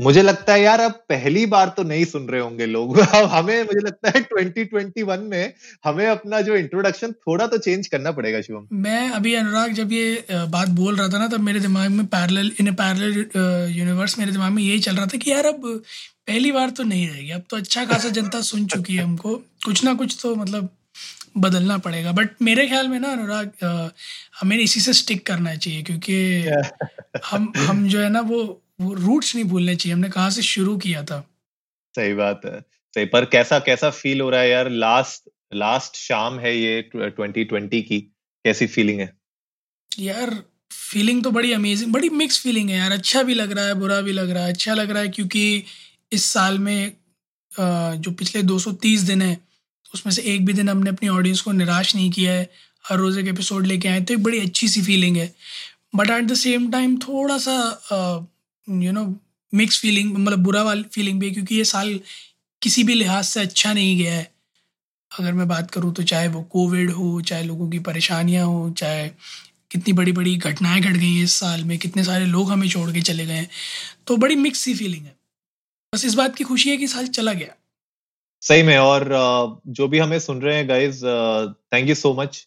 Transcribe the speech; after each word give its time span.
मुझे 0.00 0.22
लगता 0.22 0.52
है 0.52 0.62
यार, 0.62 0.80
अब 0.80 0.92
पहली 0.92 1.46
बार 1.46 1.68
तो 1.76 1.82
नहीं 1.82 2.04
सुन 2.04 2.26
रहे 2.28 2.40
होंगे 2.40 2.66
लोग। 2.66 2.98
अब 3.14 3.24
हमें, 3.24 3.62
मुझे 3.62 3.80
लगता 3.80 4.08
है 4.08 4.24
2021 4.24 5.20
में 5.20 5.52
हमें 5.84 6.06
अपना 6.06 6.40
जो 6.40 6.56
इंट्रोडक्शन 6.56 7.12
थोड़ा 7.12 7.46
तो 7.46 7.58
चेंज 7.58 7.86
करना 7.86 8.10
पड़ेगा 8.10 8.40
शिवम। 8.40 8.66
मैं 8.72 9.10
अभी 9.10 9.34
अनुराग, 9.34 9.72
जब 9.72 9.92
ये 9.92 10.24
बात 10.32 10.68
बोल 10.68 10.96
रहा 10.96 11.08
था 11.08 11.18
ना, 11.18 11.28
तब 11.28 11.40
मेरे 11.40 11.60
दिमाग 11.60 11.90
में 11.90 12.06
पैरेलल 12.06 12.52
इन 12.60 12.72
पैरेलल 12.74 13.24
यूनिवर्स 13.72 14.18
मेरे 14.18 14.32
दिमाग 14.32 14.52
में 14.52 14.62
यही 14.62 14.78
चल 14.78 14.96
रहा 14.96 15.06
था 15.06 15.18
कि 15.18 15.30
यार, 15.30 15.46
अब 15.46 15.82
पहली 16.26 16.52
बार 16.52 16.70
तो 16.70 16.82
नहीं 16.82 17.08
रहेगी। 17.08 17.30
अब 17.30 17.42
तो 17.50 17.56
अच्छा 17.56 17.84
खासा 17.84 18.08
जनता 18.08 18.40
सुन 18.40 18.66
चुकी 18.66 18.96
है 18.96 19.04
हमको। 19.04 19.34
कुछ 19.64 19.84
ना 19.84 19.94
कुछ 19.94 20.18
तो 20.22 20.34
मतलब 20.34 20.68
बदलना 21.38 21.76
पड़ेगा। 21.78 22.12
बट 22.12 22.42
मेरे 22.42 22.66
ख्याल 22.68 22.88
में 22.88 22.98
ना 23.00 23.08
अनुराग 23.08 23.50
हमें 24.40 24.56
इसी 24.58 24.80
से 24.80 24.92
स्टिक 24.92 25.26
करना 25.26 25.54
चाहिए 25.56 25.82
क्योंकि 25.82 26.16
हम 27.26 27.52
हम 27.58 27.86
जो 27.88 28.00
है 28.00 28.08
ना 28.10 28.20
वो 28.22 28.42
वो 28.80 28.92
रूट्स 28.94 29.34
नहीं 29.34 29.44
भूलने 29.44 29.74
चाहिए। 29.76 29.94
हमने 29.94 30.08
कहाँ 30.10 30.30
से 30.30 30.42
शुरू 30.42 30.76
किया 30.78 31.02
था? 31.02 31.20
सही 31.94 32.14
बात 32.14 32.40
है। 32.44 32.60
सही 32.94 33.04
पर 33.06 33.24
कैसा 33.24 33.58
कैसा 33.58 33.90
फील 33.92 34.20
हो 34.20 34.30
रहा 34.30 34.40
है 34.40 34.50
यार? 34.50 34.70
लास्ट 34.70 35.30
लास्ट 35.54 35.96
शाम 35.96 36.38
है 36.40 36.56
ये 36.56 36.90
2020 36.96 37.82
की। 37.82 38.00
कैसी 38.44 38.66
फीलिंग 38.66 39.00
है? 39.00 39.12
यार 39.90 40.34
फीलिंग 40.72 41.22
तो 41.24 41.30
बड़ी 41.30 41.52
अमेजिंग 41.52 41.92
बड़ी 41.92 42.08
मिक्स 42.10 42.40
फीलिंग 42.42 42.70
है 42.70 42.76
यार। 42.76 42.92
अच्छा 42.92 43.22
भी 43.22 43.34
लग 43.34 43.52
रहा 43.52 43.66
है 43.66 43.74
बुरा 43.74 44.00
भी 44.00 44.12
लग 44.12 44.30
रहा 44.30 44.44
है। 44.44 44.52
अच्छा 44.52 44.74
लग 44.74 44.90
रहा 44.90 45.02
है 45.02 45.08
क्योंकि 45.08 45.64
इस 46.12 46.24
साल 46.24 46.58
में 46.58 46.92
जो 47.52 48.10
पिछले 48.12 48.42
230 48.42 49.02
दिन 49.02 49.22
है 49.22 49.45
उसमें 49.96 50.12
से 50.12 50.22
एक 50.24 50.44
भी 50.46 50.52
दिन 50.52 50.68
हमने 50.68 50.90
अपनी 50.90 51.08
ऑडियंस 51.10 51.40
को 51.40 51.52
निराश 51.54 51.94
नहीं 51.94 52.10
किया 52.10 52.32
है। 52.32 52.50
हर 52.84 52.98
रोज़ 52.98 53.18
एक 53.18 53.26
एपिसोड 53.28 53.66
लेके 53.66 53.88
आए 53.88 54.00
तो 54.00 54.14
एक 54.14 54.22
बड़ी 54.22 54.38
अच्छी 54.40 54.68
सी 54.68 54.82
फीलिंग 54.82 55.16
है। 55.16 55.32
But 55.96 56.10
at 56.10 56.24
the 56.24 56.34
same 56.36 56.70
time 56.70 56.96
थोड़ा 56.98 57.38
सा 57.38 57.54
यू 58.68 58.92
नो 58.92 59.04
मिक्स 59.52 59.80
फीलिंग 59.80 60.14
मतलब 60.14 60.38
बुरा 60.40 60.62
वाली 60.62 60.82
फीलिंग 60.94 61.20
भी 61.20 61.26
है, 61.26 61.32
क्योंकि 61.32 61.54
ये 61.54 61.64
साल 61.64 61.98
किसी 62.62 62.84
भी 62.84 62.94
लिहाज 62.94 63.24
से 63.24 63.40
अच्छा 63.40 63.72
नहीं 63.72 63.96
गया 63.98 64.14
है। 64.14 64.30
अगर 65.10 65.32
मैं 65.32 65.48
बात 65.48 65.70
करूँ 65.70 65.92
तो 65.94 66.02
चाहे 66.04 66.28
वो 66.28 66.42
कोविड 66.52 66.90
हो, 66.90 67.20
चाहे 67.22 67.42
लोगों 67.44 67.68
की 67.70 67.78
परेशानियाँ 67.80 68.46
हो, 68.46 68.70
चाहे 68.70 69.08
कितनी 69.70 69.92
बड़ी 69.92 70.12
बड़ी 70.12 70.36
घटनाएँ 70.38 70.80
घट 70.80 70.92
गई 70.92 71.12
हैं 71.14 71.24
इस 71.24 71.32
साल 71.34 71.64
में, 71.64 71.78
कितने 71.78 72.04
सारे 72.04 72.26
लोग 72.26 72.50
हमें 72.50 72.68
छोड़ 72.68 72.90
के 72.92 73.00
चले 73.02 73.26
गए 73.26 73.34
हैं 73.34 73.48
तो 74.06 74.16
बड़ी 74.16 74.36
मिक्स 74.36 74.58
सी 74.58 74.74
फीलिंग 74.74 75.04
है। 75.04 75.14
बस 75.92 76.04
इस 76.04 76.14
बात 76.14 76.36
की 76.36 76.44
खुशी 76.44 76.70
है 76.70 76.76
कि 76.76 76.86
साल 76.88 77.06
चला 77.08 77.32
गया। 77.34 77.54
सही 78.46 78.62
में, 78.62 78.76
और 78.78 79.08
जो 79.66 79.86
भी 79.88 79.98
हमें 79.98 80.18
सुन 80.18 80.40
रहे 80.42 80.56
हैं 80.56 80.68
guys 80.68 81.04
thank 81.74 81.88
you 81.88 81.94
so 81.94 82.12
much 82.14 82.46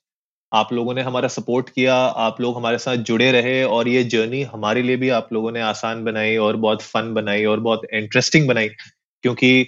आप 0.51 0.71
लोगों 0.73 0.93
ने 0.93 1.01
हमारा 1.01 1.27
सपोर्ट 1.27 1.69
किया, 1.69 1.95
आप 1.95 2.39
लोग 2.41 2.55
हमारे 2.57 2.77
साथ 2.77 2.97
जुड़े 3.07 3.31
रहे, 3.31 3.63
और 3.63 3.87
ये 3.87 4.03
जर्नी 4.03 4.41
हमारे 4.43 4.81
लिए 4.81 4.97
भी 4.97 5.09
आप 5.09 5.33
लोगों 5.33 5.51
ने 5.51 5.61
आसान 5.61 6.03
बनाई, 6.03 6.35
और 6.37 6.55
बहुत 6.57 6.81
फन 6.81 7.13
बनाई, 7.13 7.45
और 7.45 7.59
बहुत 7.59 7.81
इंटरेस्टिंग 7.93 8.47
बनाई। 8.47 8.69
क्योंकि 9.23 9.67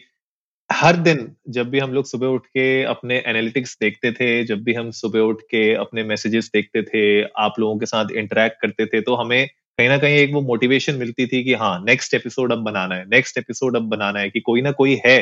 हर 0.69 0.95
दिन 0.97 1.31
जब 1.49 1.69
भी 1.69 1.79
हम 1.79 1.93
लोग 1.93 2.05
सुबह 2.05 2.27
उठ 2.27 2.45
के 2.47 2.83
अपने 2.85 3.17
एनालिटिक्स 3.27 3.77
देखते 3.81 4.11
थे, 4.11 4.43
जब 4.43 4.63
भी 4.63 4.73
हम 4.73 4.91
सुबह 4.91 5.19
उठ 5.21 5.41
के 5.41 5.73
अपने 5.75 6.03
मैसेजेस 6.03 6.49
देखते 6.53 6.83
थे, 6.83 7.23
आप 7.23 7.59
लोगों 7.59 7.77
के 7.79 7.85
साथ 7.85 8.11
इंटरेक्ट 8.15 8.61
करते 8.61 8.85
थे 8.85 9.01
तो 9.01 9.15
हमें 9.15 9.47
कहीं 9.47 9.89
ना 9.89 9.97
कहीं 9.97 10.15
एक 10.15 10.33
वो 10.33 10.41
मोटिवेशन 10.41 10.95
मिलती 10.95 11.27
थी 11.27 11.43
कि 11.43 11.53
हाँ 11.55 11.77
नेक्स्ट 11.85 12.13
एपिसोड 12.13 12.51
अब 12.51 12.63
बनाना 12.63 12.95
है 12.95 13.05
नेक्स्ट 13.09 13.37
एपिसोड 13.37 13.75
अब 13.75 13.89
बनाना 13.89 14.19
है 14.19 14.29
कि 14.29 14.39
कोई 14.39 14.61
ना 14.61 14.71
कोई 14.71 14.99
है। 15.05 15.19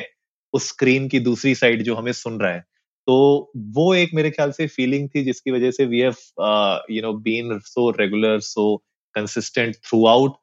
उस 0.54 0.68
स्क्रीन 0.68 1.08
की 1.08 1.20
दूसरी 1.20 1.56
साइड 1.56 1.84
जो 1.84 1.96
हमें 1.96 2.12
सुन 2.12 2.40
रहा 2.40 2.52
है। 2.52 2.66
तो 3.08 3.52
वो 3.58 3.96
एक 3.96 4.10
मेरे 4.14 4.32
ख्याल 4.32 4.52
से 4.52 4.68
फीलिंग 4.68 5.10
थी 5.16 5.24
जिसकी 5.24 5.52
वजह 5.52 5.72
से 5.72 5.86
we 5.86 6.00
have 6.00 6.14
you 6.92 7.02
know 7.02 7.14
been 7.14 7.60
so 7.60 7.90
regular 7.90 8.40
so 8.40 8.84
consistent 9.16 9.76
throughout 10.06 10.34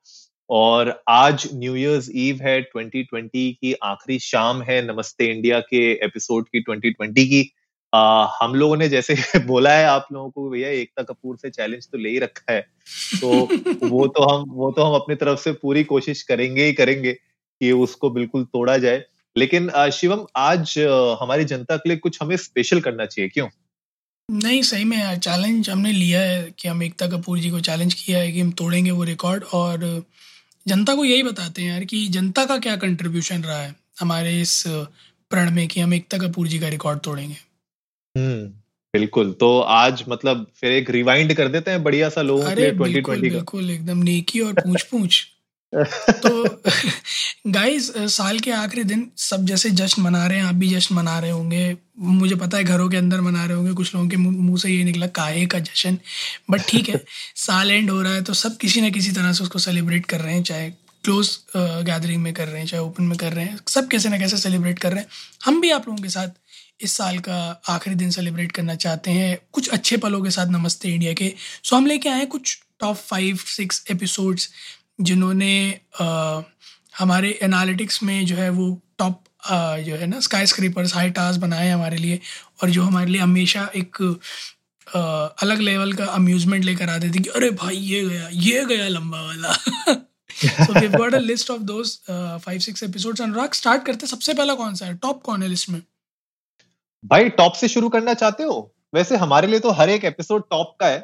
और 0.50 1.02
आज 1.08 1.48
न्यू 1.54 1.76
ईयर्स 1.76 2.10
ईव 2.14 2.38
है 2.42 2.68
2020 2.76 3.52
की 3.52 3.74
आखिरी 3.82 4.18
शाम 4.18 4.62
है 4.62 4.94
नमस्ते 4.94 5.26
इंडिया 5.26 5.60
के 5.60 5.92
एपिसोड 5.92 6.48
की 6.48 6.62
2020 6.62 7.24
की। 7.24 7.52
आ, 7.94 8.26
हम 8.42 8.54
लोगों 8.54 8.76
ने 8.76 8.88
जैसे 8.88 9.14
बोला 9.46 9.72
है 9.72 9.84
आप 9.84 10.08
लोगों 10.12 10.30
को 10.30 10.50
भैया 10.50 10.68
एकता 10.68 11.02
कपूर 11.02 11.36
से 11.36 11.50
चैलेंज 11.50 11.88
तो 11.92 11.98
ले 11.98 12.08
ही 12.08 12.18
रखा 12.18 12.52
है। 12.52 12.60
तो 13.20 13.28
वो 13.88 14.06
तो 14.06 14.22
हम 14.22 14.50
वो 14.50 14.72
तो 14.72 14.82
हम 14.82 14.94
अपनी 14.94 15.14
तरफ़ 15.14 15.40
से 15.40 15.52
पूरी 15.52 15.84
कोशिश 15.84 16.22
करेंगे 16.22 16.64
ही 16.64 16.72
करेंगे 16.72 17.12
कि 17.60 17.72
उसको 17.72 18.10
बिल्कुल 18.10 18.44
तोड़ा 18.44 18.78
जाए। 18.78 19.04
लेकिन 19.36 19.90
शिवम 19.92 20.26
आज 20.36 20.74
हमारी 21.20 21.44
जनता 21.44 21.76
के 21.76 21.88
लिए 21.88 21.98
कुछ 21.98 22.18
हमें 22.22 22.36
स्पेशल 22.36 22.80
करना 22.80 23.06
चाहिए 23.06 23.28
क्यों? 23.28 23.48
नहीं 24.28 24.62
सही 24.62 24.84
में 24.84 24.96
यार 24.98 25.16
चैलेंज 25.16 25.70
हमने 25.70 25.92
लिया 25.92 26.20
है 26.20 26.50
कि 26.58 26.68
हम 26.68 26.82
एकता 26.82 27.06
कपूर 27.06 27.38
जी 27.38 27.50
को 27.50 27.60
चैलेंज 27.60 27.94
किया 27.94 28.18
है 28.18 28.32
कि 28.32 28.40
हम 28.40 28.50
तोड़ेंगे 28.52 28.90
वो 28.90 29.04
रिकॉर्ड 29.04 29.44
और 29.44 30.04
जनता 30.66 30.94
को 30.94 31.04
यही 31.04 31.22
बताते 31.22 31.62
हैं 31.62 31.70
यार 31.70 31.84
कि 31.84 32.06
जनता 32.08 32.44
का 32.44 32.58
क्या 32.58 32.76
कंट्रीब्यूशन 32.76 33.42
रहा 33.42 33.58
है 33.58 33.74
हमारे 34.00 34.40
इस 34.40 34.62
प्रण 35.30 35.50
में 35.50 35.66
कि 35.68 35.80
हम 35.80 35.94
एकता 35.94 36.18
कपूर 36.18 36.48
जी 36.48 36.58
का 36.58 36.68
रिकॉर्ड 36.68 37.00
तोड़ेंगे। 37.00 37.36
हम्म 38.14 38.46
बिल्कुल 38.94 39.32
तो 39.32 39.58
आज 39.60 40.04
मतलब 40.08 40.46
फिर 40.56 40.72
एक 40.72 40.90
रिवाइंड 40.90 41.34
कर 41.34 41.48
देते 41.48 41.70
हैं 41.70 41.82
बढ़िया 41.82 42.08
सा 42.08 42.22
लोगों 42.22 42.44
के 42.44 42.50
अरे 42.50 42.62
लिए 42.62 42.72
बिल्कुल 42.72 43.14
2020 43.14 43.30
का। 43.30 43.36
बिल्कुल 43.36 43.70
एकदम 43.70 43.98
नेकी 43.98 44.40
और 44.40 44.52
पूछ 44.52 44.82
पूछ 44.82 45.26
तो 45.76 46.62
गाइस 47.52 47.90
साल 48.14 48.38
के 48.38 48.50
आखिरी 48.50 48.84
दिन 48.84 49.06
सब 49.16 49.44
जैसे 49.46 49.70
जश्न 49.70 50.02
मना 50.02 50.26
रहे 50.26 50.38
हैं 50.38 50.44
आप 50.44 50.54
भी 50.54 50.68
जश्न 50.68 50.94
मना 50.94 51.18
रहे 51.18 51.30
होंगे। 51.30 51.76
मुझे 51.98 52.34
पता 52.34 52.58
है 52.58 52.64
घरों 52.64 52.88
के 52.90 52.96
अंदर 52.96 53.20
मना 53.20 53.44
रहे 53.44 53.56
होंगे 53.56 53.72
कुछ 53.72 53.94
लोगों 53.94 54.08
के 54.08 54.16
मुँह 54.16 54.56
से 54.58 54.70
ये 54.70 54.84
निकला 54.84 55.06
काहे 55.06 55.46
का 55.46 55.58
जश्न। 55.58 55.98
बट 56.50 56.62
ठीक 56.68 56.88
है 56.88 57.04
साल 57.36 57.70
एंड 57.70 57.90
हो 57.90 58.00
रहा 58.02 58.12
है 58.12 58.22
तो 58.22 58.34
सब 58.34 58.56
किसी 58.56 58.80
ना 58.80 58.90
किसी 58.90 59.12
तरह 59.12 59.32
से 59.32 59.42
उसको 59.44 59.58
सेलिब्रेट 59.58 60.06
कर 60.06 60.20
रहे 60.20 60.34
हैं 60.34 60.42
चाहे 60.42 60.70
क्लोज 61.04 61.38
गैदरिंग 61.56 62.22
में 62.22 62.32
कर 62.34 62.48
रहे 62.48 62.60
हैं 62.60 62.66
चाहे 62.68 62.82
ओपन 62.82 63.04
में 63.04 63.16
कर 63.18 63.32
रहे 63.32 63.44
हैं 63.44 63.58
सब 63.68 63.88
कैसे 63.88 64.08
ना 64.08 64.18
कैसे 64.18 64.36
सेलिब्रेट 64.36 64.78
कर 64.78 64.92
रहे 64.92 65.00
हैं। 65.00 65.08
हम 65.44 65.60
भी 65.60 65.70
आप 65.70 65.88
लोगों 65.88 66.02
के 66.02 66.08
साथ 66.08 66.28
इस 66.80 66.92
साल 66.92 67.18
का 67.18 67.36
आखिरी 67.68 67.96
दिन 67.96 68.10
सेलिब्रेट 68.10 68.52
करना 68.52 68.74
चाहते 68.74 69.10
हैं। 69.10 69.38
कुछ 69.52 69.68
अच्छे 69.68 69.96
पलों 69.96 70.22
के 70.22 70.30
साथ 70.30 70.46
नमस्ते 70.46 70.88
इंडिया 70.88 71.12
के। 71.12 71.32
सो 71.64 71.76
हम 71.76 71.86
लेके 71.86 72.08
आए 72.08 72.18
हैं 72.18 72.26
कुछ 72.26 72.58
टॉप 72.80 72.96
फाइव 72.96 73.36
सिक्स 73.46 73.84
एपिसोड्स 73.90 74.48
जिन्होंने 75.00 75.80
हमारे 76.98 77.38
एनालिटिक्स 77.42 78.02
में 78.02 78.26
जो 78.26 78.36
है 78.36 78.50
वो 78.50 78.70
टॉप 78.98 79.22
जो 79.86 79.96
है 79.96 80.06
ना 80.06 80.20
स्काई 80.20 80.46
स्क्रीपर्स 80.46 80.94
हाई 80.94 81.10
टास्क 81.10 81.40
बनाए 81.40 81.70
हमारे 81.70 81.96
लिए 81.96 82.20
और 82.62 82.70
जो 82.70 82.82
हमारे 82.82 83.10
लिए 83.10 83.20
हमेशा 83.20 83.68
एक 83.76 84.02
अ, 84.86 84.98
अलग 85.42 85.60
लेवल 85.60 85.92
का 85.92 86.04
अम्यूजमेंट 86.04 86.64
लेकर 86.64 86.88
आते 86.88 87.08
थे 87.08 87.18
कि 87.18 87.30
अरे 87.30 87.50
भाई 87.50 87.76
ये 87.76 88.02
गया 88.08 88.28
ये 88.32 88.64
गया 88.64 88.88
लंबा 88.88 89.20
वाला। 89.22 89.52
So 89.52 90.78
we 90.80 90.88
got 90.88 91.14
a 91.14 91.18
list 91.18 91.50
of 91.50 91.62
those 91.62 92.00
five 92.10 92.58
six 92.58 92.82
episodes 92.82 93.20
Anurag 93.20 93.52
start 93.52 93.84
करते 93.84 94.06
सबसे 94.06 94.34
पहला 94.34 94.54
कौन 94.54 94.74
सा 94.74 94.86
है? 94.86 94.94
टॉप 94.94 95.22
कौन 95.22 95.42
है 95.42 95.48
लिस्ट 95.48 95.68
में? 95.70 95.80
भाई 97.04 97.28
टॉप 97.30 97.52
से 97.52 97.68
शुरू 97.68 97.88
करना 97.88 98.14
चाहते 98.14 98.42
हो? 98.42 98.72
वैसे 98.94 99.16
हमारे 99.16 99.48
लिए 99.48 99.60
तो 99.60 99.70
हर 99.72 99.90
एक 99.90 100.04
एपिसोड 100.04 100.42
टॉप 100.50 100.76
का 100.80 100.86
है। 100.86 100.98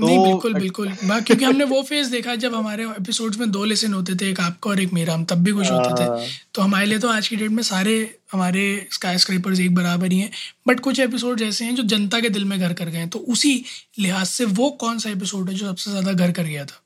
तो 0.00 0.06
नहीं 0.06 0.18
बिल्कुल। 0.22 0.54
बिल्कुल 0.54 0.88
क्योंकि 1.20 1.44
हमने 1.44 1.64
वो 1.64 1.80
फ़ेज़ 1.82 2.10
देखा 2.10 2.34
जब 2.36 2.54
हमारे 2.54 2.84
एपिसोड्स 2.86 3.38
में 3.38 3.50
दो 3.50 3.64
लेसन 3.64 3.92
होते 3.94 4.14
थे 4.16 4.28
एक 4.30 4.40
आपका 4.40 4.70
और 4.70 4.80
एक 4.80 4.92
मेरा 4.92 5.14
हम 5.14 5.24
तब 5.24 5.38
भी 5.44 5.52
खुश 5.52 5.70
होते 5.70 5.94
थे। 6.00 6.04
हाँ। 6.04 6.18
तो 6.54 6.62
हमारे 6.62 6.86
लिए 6.86 6.98
तो 6.98 7.08
आज 7.08 7.28
की 7.28 7.36
डेट 7.36 7.50
में 7.50 7.62
सारे 7.62 7.94
हमारे 8.32 8.64
स्काई 8.92 9.18
स्क्रीपर्स 9.18 9.60
एक 9.60 9.74
बराबर 9.74 10.12
ही 10.12 10.18
हैं। 10.18 10.30
बट 10.68 10.80
कुछ 10.80 11.00
एपिसोड 11.00 11.42
ऐसे 11.42 11.64
हैं 11.64 11.74
जो 11.74 11.82
जनता 11.94 12.20
के 12.20 12.28
दिल 12.28 12.44
में 12.44 12.58
घर 12.58 12.72
कर 12.72 12.88
गए 12.88 12.98
हैं। 12.98 13.08
तो 13.08 13.18
उसी 13.28 13.54
लिहाज 13.98 14.26
से 14.26 14.44
वो 14.60 14.70
कौन 14.80 14.98
सा 14.98 15.10
एपिसोड 15.10 15.48
है 15.50 15.54
जो 15.54 15.66
सबसे 15.66 15.90
ज़्यादा 15.90 16.12
घर 16.14 16.32
कर 16.32 16.42
गया 16.44 16.64
था? 16.64 16.80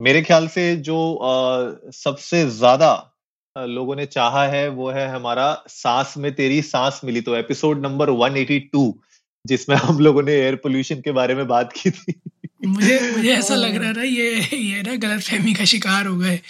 मेरे 0.00 0.22
ख्याल 0.22 0.48
से 0.48 0.74
जो 0.82 0.98
अ, 1.14 1.90
सबसे 1.94 2.44
ज़्यादा 2.50 2.92
लोगों 3.56 3.96
ने 3.96 4.06
चाहा 4.08 4.46
है 4.48 4.68
वो 4.72 4.90
है 4.90 5.06
हमारा 5.08 5.52
सांस 5.68 6.14
में 6.18 6.32
तेरी 6.34 6.60
सांस 6.64 7.00
मिली। 7.04 7.20
तो 7.20 7.36
एपिसोड 7.36 7.82
नंबर 7.82 8.10
182 8.12 8.86
जिसमें 9.44 9.76
हम 9.76 9.98
लोगों 9.98 10.22
ने 10.22 10.32
एयर 10.34 10.54
पोल्यूशन 10.56 11.00
के 11.00 11.12
बारे 11.12 11.34
में 11.34 11.46
बात 11.46 11.72
की 11.72 11.90
थी। 11.90 12.14
मुझे 12.66 12.98
मुझे 13.10 13.32
ऐसा 13.32 13.54
लग 13.54 13.76
रहा 13.76 13.92
था 13.92 14.02
ये 14.02 14.40
ये 14.54 14.82
ना 14.82 14.94
गलत 14.98 15.22
फहमी 15.22 15.54
का 15.54 15.64
शिकार 15.64 16.06
हो 16.06 16.16
गए। 16.18 16.40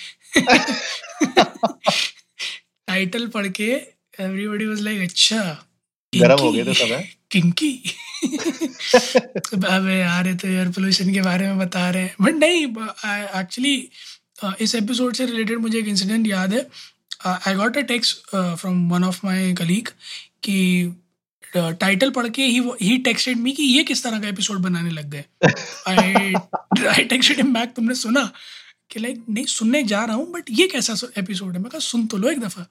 टाइटल 2.88 3.26
पढ़ 3.28 3.46
के 3.50 3.70
एवरीबॉडी 4.20 4.66
वाज 4.66 4.80
लाइक 4.80 5.00
अच्छा 5.02 5.40
गरम 6.12 6.40
हो 6.40 6.52
गए 6.52 6.64
किंकी 6.64 6.70
थे 6.70 6.74
सब 6.76 6.92
हैं? 6.92 7.12
किंकी 7.30 7.72
अबे 9.66 9.98
यार 9.98 10.26
ये 10.26 10.34
तो 10.34 10.48
एयर 10.48 10.68
पोल्यूशन 10.70 11.12
के 11.14 11.22
बारे 11.22 11.46
में 11.46 11.58
बता 11.58 11.88
रहे 11.90 12.02
हैं। 12.02 12.14
बट 12.20 12.34
नहीं 12.34 12.64
एक्चुअली 13.40 13.88
इस 14.60 14.74
एपिसोड 14.74 15.14
से 15.14 15.26
रिलेटेड 15.26 15.58
मुझे 15.58 15.78
एक 15.78 15.88
इंसिडेंट 15.88 16.26
याद 16.26 16.54
है। 16.54 16.66
I 17.26 17.54
got 17.54 17.76
a 17.76 17.80
text 17.82 18.36
from 18.36 18.88
one 18.90 19.04
of 19.04 19.20
my 19.24 19.52
colleague 19.54 19.88
कि 20.42 20.56
टाइटल 21.56 22.10
पढ़ 22.10 22.28
के 22.28 22.42
ही 22.44 22.62
ही 22.82 22.96
टेक्स्टेड 22.98 23.36
मी 23.38 23.52
कि 23.52 23.62
ये 23.62 23.82
किस 23.84 24.02
तरह 24.04 24.20
का 24.20 24.28
एपिसोड 24.28 24.58
बनाने 24.58 24.90
लग 24.90 25.10
गए। 25.10 25.24
I 25.88 26.34
I 26.88 27.04
texted 27.04 27.36
him 27.36 27.52
back 27.54 27.72
तुमने 27.76 27.94
सुना? 27.94 28.30
कि 28.90 29.00
लाइक 29.00 29.24
नहीं, 29.28 29.44
सुनने 29.46 29.82
जा 29.84 30.04
रहा 30.04 30.16
हूँ 30.16 30.30
बट 30.32 30.50
ये 30.50 30.66
कैसा 30.68 30.94
एपिसोड 31.18 31.52
है? 31.52 31.60
मैं 31.62 31.70
कहा, 31.70 31.78
सुन 31.80 32.06
तो 32.06 32.16
लो 32.16 32.30
एक 32.30 32.40
दफ़ा। 32.40 32.66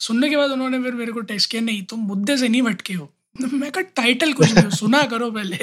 सुनने 0.00 0.28
के 0.30 0.36
बाद 0.36 0.50
उन्होंने 0.50 0.82
फिर 0.82 0.92
मेरे 0.94 1.12
को 1.12 1.20
टेक्स्ट 1.22 1.50
किया, 1.50 1.62
नहीं, 1.62 1.82
तुम 1.82 2.00
मुद्दे 2.06 2.36
से 2.36 2.48
नहीं 2.48 2.62
भटके 2.62 2.94
हो। 2.94 3.12
मैं 3.42 3.70
कहा 3.70 3.82
टाइटल 3.96 4.32
कुछ 4.32 4.52
नहीं 4.54 4.70
सुना 4.70 5.02
करो 5.02 5.30
पहले। 5.30 5.56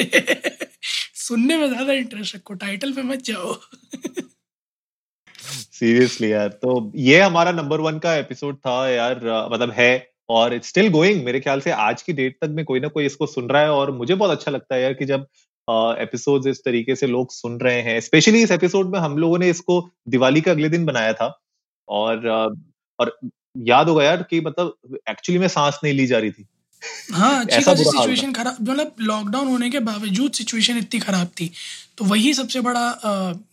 सुनने 1.17 1.57
में 1.57 1.67
ज़्यादा 1.67 1.93
इंटरेस्ट 1.93 2.35
रखो 2.35 2.53
टाइटल 2.53 2.91
पे 2.93 3.03
मत 3.03 3.21
जाओ। 3.21 3.53
सीरियसली 5.73 6.31
यार 6.31 6.47
तो 6.61 6.91
ये 6.95 7.21
हमारा 7.21 7.51
नंबर 7.51 7.81
वन 7.81 7.97
का 7.99 8.15
एपिसोड 8.15 8.57
था 8.57 8.89
यार 8.89 9.19
मतलब 9.53 9.71
है 9.71 9.91
और 10.29 10.53
इट्स 10.53 10.67
स्टिल 10.67 10.89
गोइंग 10.89 11.23
मेरे 11.23 11.39
ख्याल 11.39 11.61
से 11.61 11.71
आज 11.71 12.01
की 12.01 12.13
डेट 12.13 12.37
तक 12.41 12.47
में 12.47 12.65
कोई 12.65 12.79
ना 12.79 12.87
कोई 12.87 13.05
इसको 13.05 13.25
सुन 13.25 13.49
रहा 13.49 13.61
है 13.61 13.69
और 13.69 13.91
मुझे 13.91 14.15
बहुत 14.15 14.31
अच्छा 14.31 14.51
लगता 14.51 14.75
है 14.75 14.81
यार 14.81 14.93
कि 14.93 15.05
जब 15.05 15.27
एपिसोड्स 16.01 16.47
इस 16.47 16.59
तरीके 16.59 16.95
से 16.95 17.07
लोग 17.07 17.31
सुन 17.31 17.59
रहे 17.59 17.81
हैं 17.81 17.99
स्पेशली 17.99 18.43
इस 18.43 18.51
एपिसोड 18.51 18.93
में 18.93 18.99
हम 18.99 19.17
लोगों 19.17 19.37
ने 19.39 19.49
इसको 19.49 19.89
दिवाली 20.07 20.41
का 20.41 20.51
अगले 20.51 20.69
दिन 20.69 20.85
बनाया 20.85 21.13
था। 21.13 21.39
और 21.89 22.17
uh, 22.17 22.59
और 22.99 23.19
याद 23.57 23.89
होगा 23.89 24.03
यार 24.03 24.23
कि 24.23 24.41
मतलब 24.41 24.97
एक्चुअली 25.09 25.39
में 25.39 25.47
सांस 25.47 25.79
नहीं 25.83 25.93
ली 25.93 26.07
जा 26.07 26.19
रही 26.19 26.31
थी। 26.31 26.45
हाँ 27.13 27.45
सिचुएशन 27.51 28.33
खराब 28.33 28.57
मतलब 28.61 28.95
लॉकडाउन 28.99 29.47
होने 29.47 29.69
के 29.69 29.79
बावजूद 29.79 30.31
सिचुएशन 30.31 30.77
इतनी 30.77 30.99
खराब 30.99 31.27
थी। 31.27 31.51
तो 31.97 32.05
वही 32.05 32.33
सबसे 32.33 32.61
बड़ा 32.61 32.99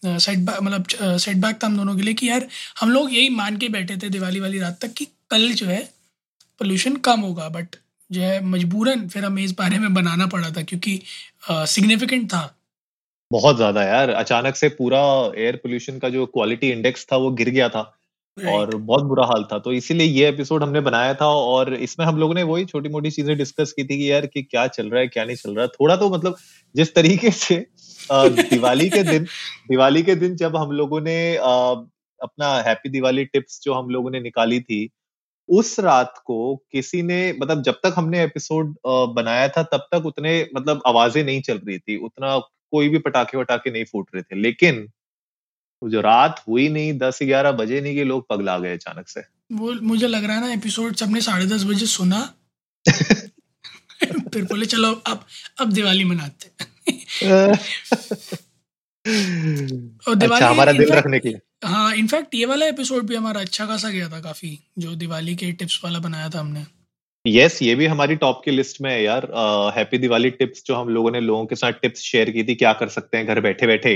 सेटबैक 0.07 0.63
मतलब 0.63 0.85
सेटबैक 1.19 1.63
था 1.63 1.67
हम 1.67 1.77
दोनों 1.77 1.97
के 1.97 2.03
लिए 2.03 2.15
कि 2.15 2.29
यार 2.29 2.49
हम 2.81 2.91
लोग 2.91 3.15
यही 3.15 3.29
मान 3.29 3.57
के 3.57 3.69
बैठे 3.69 3.97
थे 3.97 4.09
दिवाली 4.09 4.41
वाली 4.41 4.59
रात 4.59 4.79
तक 4.83 4.93
कि 4.93 5.05
कल 5.05 5.53
जो 5.53 5.67
है 5.67 6.00
पोल्यूशन 6.61 6.97
कम 7.05 7.21
होगा 7.21 7.49
बट 7.51 7.77
जो 8.11 8.21
है 8.23 8.45
मजबूरन 8.47 9.07
फिर 9.09 9.25
हमें 9.25 9.43
इस 9.43 9.53
बारे 9.59 9.79
में 9.79 9.93
बनाना 9.95 10.27
पड़ा 10.29 10.51
था 10.51 10.63
क्योंकि 10.65 11.01
सिग्निफिकेंट 11.49 12.27
था। 12.29 12.43
बहुत 13.31 13.57
ज़्यादा 13.57 13.83
यार। 13.85 14.11
अचानक 14.11 14.57
से 14.57 14.69
पूरा 14.77 15.01
एयर 15.39 15.57
पोल्यूशन 15.57 15.99
का 15.99 16.09
जो 16.09 16.27
क्वालिटी 16.29 16.71
इंडेक्स 16.71 17.07
था 17.13 17.17
वो 17.17 17.31
गिर 17.33 17.51
गया 17.51 17.69
था 17.69 17.81
और 18.37 18.75
बहुत 18.77 19.05
बुरा 19.05 19.25
हाल 19.27 19.45
था। 19.45 19.59
तो 19.59 19.73
इसीलिए 19.73 20.07
ये 20.09 20.29
एपिसोड 20.29 20.63
हमने 20.63 20.81
बनाया 20.81 21.15
था 21.15 21.27
और 21.47 21.73
इसमें 21.77 22.05
हम 22.07 22.19
लोगों 22.19 22.35
ने 22.35 22.43
वही 22.43 22.65
छोटी 22.65 22.89
मोटी 22.89 23.11
चीज़ें 23.11 23.37
डिस्कस 23.39 23.73
की 23.73 23.85
थी 23.85 23.99
कि 23.99 24.11
यार 24.11 24.27
कि 24.27 24.43
क्या 24.43 24.67
चल 24.69 24.89
रहा 24.91 25.01
है 25.01 25.09
क्या 25.09 25.25
नहीं 25.25 25.37
चल 25.37 25.55
रहा। 25.55 25.65
है 25.65 25.69
थोड़ा 25.71 25.97
तो 25.97 26.11
मतलब 26.11 26.37
जिस 26.75 26.95
तरीके 26.95 27.31
से 27.33 27.57
दिवाली 28.13 28.89
के 28.91 29.03
दिन 29.03 29.25
दिवाली 29.71 30.03
के 30.03 30.15
दिन 30.17 30.37
जब 30.37 30.57
हम 30.57 30.73
लोगों 30.73 31.01
ने 31.01 31.19
अपना 31.37 32.55
हैप्पी 32.63 32.89
दिवाली 32.91 33.25
टिप्स 33.27 33.61
जो 33.65 33.75
हम 33.75 33.91
लोगों 33.91 34.11
ने 34.11 34.21
निकाली 34.21 34.61
थी 34.61 34.89
उस 35.51 35.81
रात 35.81 36.23
को 36.27 36.57
किसी 36.73 37.03
ने 37.03 37.33
मतलब 37.33 37.63
जब 37.63 37.75
तक 37.75 37.95
हमने 37.97 38.23
एपिसोड 38.25 38.77
बनाया 38.87 39.49
था 39.49 39.63
तब 39.63 39.89
तक 39.93 40.07
उतने 40.07 40.49
मतलब 40.57 40.83
आवाज़ें 40.87 41.25
नहीं 41.25 41.43
चल 41.43 41.59
रही 41.59 41.79
थी 41.79 41.97
उतना 41.97 42.39
कोई 42.71 42.89
भी 42.89 42.99
पटाखे 42.99 43.39
वटाखे 43.39 43.71
नहीं 43.71 43.85
फूट 43.85 44.09
रहे 44.15 44.23
थे। 44.23 44.41
लेकिन 44.41 44.89
जो 45.85 46.01
रात 46.01 46.45
हुई 46.49 46.69
नहीं 46.69 46.99
दस 46.99 47.19
ग्यारह 47.23 47.53
बजे 47.53 47.81
नहीं 47.81 47.95
कि 47.95 48.05
लोग 48.05 48.27
पगला 48.29 48.59
गए 48.59 48.75
अचानक 48.75 49.09
से। 49.09 49.21
वो 49.53 49.73
मुझे 49.73 50.07
लग 50.07 50.25
रहा 50.25 50.37
है 50.37 50.41
ना 50.41 50.53
एपिसोड 50.53 50.95
सबने 50.95 51.21
साढ़े 51.21 51.47
दस 51.47 51.65
बजे 51.65 51.87
सुना। 51.87 52.35
फिर 54.33 54.43
बोले 54.43 54.67
चलो 54.67 54.93
अब 54.93 55.27
अब 55.61 55.73
दिवाली 55.73 56.05
मनाते 56.05 56.51
और 59.11 60.15
दिवाली 60.15 60.35
अच्छा, 60.35 60.49
हमारा 60.49 60.73
दिल 60.73 60.93
रखने 60.93 61.19
की 61.19 61.35
हाँ 61.65 61.95
इनफैक्ट 61.95 62.35
ये 62.35 62.47
वाला 62.47 62.67
एपिसोड 62.67 63.07
भी 63.07 63.15
हमारा 63.15 63.41
अच्छा 63.41 63.67
खासा 63.67 63.91
गया 63.91 64.09
था 64.09 64.21
काफ़ी 64.21 64.59
जो 64.79 64.95
दिवाली 64.97 65.35
के 65.37 65.53
टिप्स 65.53 65.81
वाला 65.85 65.99
बनाया 65.99 66.29
था 66.29 66.41
हमने। 66.41 66.65
यस 67.25 67.53
yes, 67.53 67.63
ये 67.63 67.75
भी 67.75 67.87
हमारी 67.87 68.17
टॉप 68.17 68.41
की 68.45 68.51
लिस्ट 68.51 68.81
में 68.81 68.91
है 68.91 69.03
यार। 69.03 69.27
हैप्पी 69.77 69.99
दिवाली 69.99 70.31
टिप्स 70.31 70.63
जो 70.67 70.75
हम 70.75 70.89
लोगों 70.89 71.11
ने 71.11 71.21
लोगों 71.21 71.45
के 71.47 71.57
साथ 71.57 71.73
टिप्स 71.83 72.01
शेयर 72.03 72.31
की 72.31 72.45
थी 72.45 72.55
क्या 72.55 72.73
कर 72.73 72.89
सकते 72.89 73.17
हैं 73.17 73.27
घर 73.27 73.41
बैठे 73.41 73.67
बैठे 73.67 73.95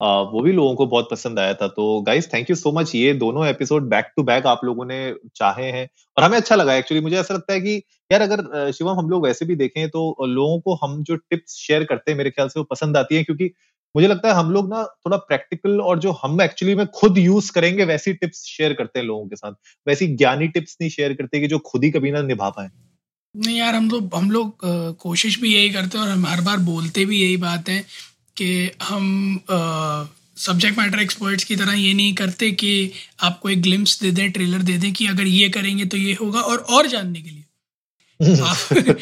uh, 0.00 0.22
वो 0.32 0.40
भी 0.42 0.52
लोगों 0.52 0.74
को 0.74 0.86
बहुत 0.86 1.08
पसंद 1.10 1.38
आया 1.38 1.54
था। 1.54 1.68
तो 1.68 2.00
guys 2.00 2.32
thank 2.32 2.50
you 2.50 2.56
so 2.56 2.72
much 2.72 2.94
ये 2.94 3.12
दोनों 3.14 3.46
एपिसोड 3.46 3.88
बैक 3.88 4.10
टू 4.16 4.22
बैक 4.22 4.46
आप 4.46 4.64
लोगों 4.64 4.84
ने 4.84 4.98
चाहे 5.36 5.70
हैं। 5.70 5.88
और 6.16 6.24
हमें 6.24 6.36
अच्छा 6.36 6.56
लगा 6.56 6.74
एक्चुअली 6.74 7.02
मुझे 7.02 7.16
ऐसा 7.16 7.34
लगता 7.34 7.52
है 7.52 7.60
कि 7.60 7.76
यार 8.12 8.22
अगर 8.22 8.70
शिवम 8.72 8.98
हम 8.98 9.10
लोग 9.10 9.26
वैसे 9.26 9.44
भी 9.44 9.56
देखें 9.56 9.88
तो 9.90 10.26
लोगों 10.26 10.60
को 10.60 10.74
हम 10.84 11.02
जो 11.02 11.16
टिप्स 11.16 11.56
शेयर 11.56 11.84
करते 11.84 12.10
हैं 12.10 12.18
मेरे 12.18 12.30
ख्याल 12.30 12.48
से 12.48 12.60
वो 12.60 12.64
पसंद 12.64 12.96
आती 12.96 13.16
है 13.16 13.24
क्योंकि 13.24 13.50
मुझे 13.96 14.08
लगता 14.08 14.28
है 14.28 14.34
हम 14.34 14.50
लोग 14.50 14.68
ना 14.70 14.84
थोड़ा 14.84 15.16
प्रैक्टिकल 15.16 15.80
और 15.80 15.98
जो 15.98 16.12
हम 16.12 16.40
एक्चुअली 16.42 16.74
में 16.74 16.86
खुद 16.86 17.18
यूज़ 17.18 17.52
करेंगे 17.52 17.84
वैसी 17.84 18.12
टिप्स 18.12 18.44
शेयर 18.44 18.72
करते 18.72 18.98
हैं 18.98 19.06
लोगों 19.06 19.28
के 19.28 19.36
साथ। 19.36 19.52
वैसी 19.88 20.06
ज्ञानी 20.06 20.48
टिप्स 20.48 20.76
नहीं 20.80 20.90
शेयर 20.90 21.12
करते 21.12 21.40
कि 21.40 21.46
जो 21.46 21.58
खुद 21.58 21.84
ही 21.84 21.90
कभी 21.90 22.10
ना 22.10 22.22
निभा 22.22 22.50
पाए। 22.50 22.70
नहीं 23.36 23.56
यार 23.58 23.74
हम 23.74 23.90
तो 23.90 24.16
हम 24.16 24.30
लोग 24.30 24.58
कोशिश 24.98 25.40
भी 25.40 25.54
यही 25.54 25.70
करते 25.70 25.98
हैं 25.98 26.04
और 26.04 26.10
हम 26.10 26.26
हर 26.26 26.40
बार 26.40 26.56
बोलते 26.56 27.04
भी 27.06 27.20
यही 27.22 27.36
बात 27.36 27.68
है 27.68 27.84
कि 28.36 28.70
हम 28.82 29.40
सब्जेक्ट 30.36 30.78
मैटर 30.78 30.98
एक्सपर्ट्स 30.98 31.44
की 31.44 31.56
तरह 31.56 31.72
ये 31.72 31.94
नहीं 31.94 32.14
करते 32.14 32.50
कि 32.52 32.92
आपको 33.22 33.50
एक 33.50 33.62
ग्लिम्स 33.62 34.00
दे 34.02 34.10
दें 34.10 34.30
ट्रेलर 34.30 34.62
दे 34.62 34.78
दें 34.78 34.92
कि 34.92 35.06
अगर 35.06 35.26
ये 35.26 35.48
करेंगे 35.48 35.84
तो 35.84 35.96
ये 35.96 36.14
होगा 36.14 36.40
और 36.40 36.58
और 36.58 36.86
जानने 36.86 37.22
के 37.22 37.30
लिए। 37.30 37.44
आप 38.42 38.96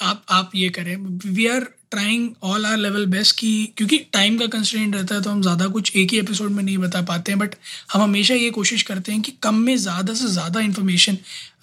आप 0.00 0.24
आप 0.30 0.50
ये 0.54 0.68
करें। 0.68 0.96
We 1.30 1.46
are 1.46 1.66
trying 1.92 2.28
all 2.42 2.66
our 2.66 2.76
level 2.78 3.06
best 3.06 3.36
की 3.38 3.52
क्योंकि 3.76 3.98
टाइम 4.12 4.38
का 4.38 4.46
कंस्टेंट 4.48 4.94
रहता 4.94 5.14
है 5.14 5.22
तो 5.22 5.30
हम 5.30 5.42
ज़्यादा 5.42 5.66
कुछ 5.68 5.96
एक 5.96 6.12
ही 6.12 6.18
एपिसोड 6.18 6.50
में 6.50 6.62
नहीं 6.62 6.78
बता 6.78 7.02
पाते 7.02 7.32
हैं 7.32 7.38
बट 7.38 7.54
हम 7.92 8.02
हमेशा 8.02 8.34
ये 8.34 8.50
कोशिश 8.50 8.82
करते 8.82 9.12
हैं 9.12 9.20
कि 9.22 9.32
कम 9.42 9.54
में 9.60 9.76
ज़्यादा 9.78 10.14
से 10.14 10.28
ज़्यादा 10.30 10.60
इन्फॉर्मेशन 10.60 11.18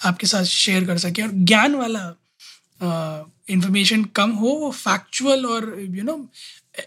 आपके 0.06 0.28
साथ 0.28 0.44
शेयर 0.46 0.86
कर 0.86 0.98
सकें 0.98 1.24
और 1.24 1.31
ज्ञान 1.34 1.76
वाला 1.76 2.06
इन्फॉर्मेशन 3.50 4.04
कम 4.16 4.31
हो 4.42 4.50
वो 4.60 4.72
फैक्चुअल 4.74 5.46
और 5.48 5.76
यू 5.90 6.04
नो 6.04 6.26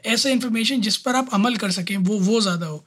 ऐसा 0.07 0.31
इन्फॉर्मेशन 0.31 0.81
जिस 0.81 0.97
पर 0.97 1.17
आप 1.17 1.35
अमल 1.35 1.57
कर 1.57 1.71
सकें 1.71 1.97
वो 1.99 2.19
वो 2.21 2.41
ज़्यादा 2.41 2.67
हो। 2.67 2.85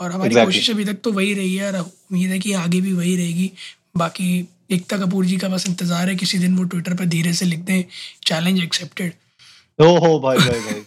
और 0.00 0.12
हमारी 0.12 0.30
exactly. 0.30 0.52
कोशिश 0.52 0.70
अभी 0.70 0.84
तक 0.84 1.00
तो 1.04 1.12
वही 1.12 1.34
रही 1.34 1.54
है 1.54 1.72
और 1.72 1.78
उम्मीद 1.80 2.30
है 2.30 2.38
कि 2.38 2.52
आगे 2.54 2.80
भी 2.80 2.92
वही 2.92 3.16
रहेगी। 3.16 3.50
बाकी 3.96 4.48
एकता 4.70 4.98
कपूर 4.98 5.26
जी 5.26 5.36
का 5.36 5.48
बस 5.48 5.66
इंतज़ार 5.68 6.08
है 6.08 6.16
किसी 6.16 6.38
दिन 6.38 6.56
वो 6.56 6.64
ट्विटर 6.64 6.94
पर 6.94 7.04
धीरे 7.06 7.32
से 7.32 7.44
लिख 7.44 7.58
दें 7.60 7.84
चैलेंज 8.26 8.62
एक्सेप्टेड 8.62 9.12
ओहो 9.80 10.18
भाई 10.20 10.38
भाई 10.38 10.60
भाई। 10.60 10.82